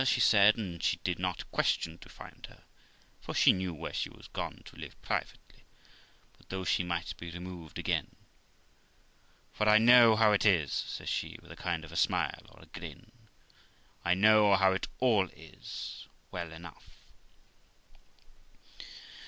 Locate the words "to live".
4.65-4.99